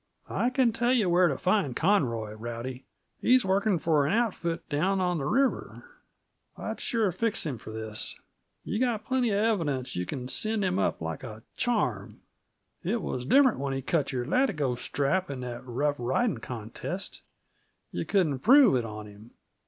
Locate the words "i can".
0.31-0.73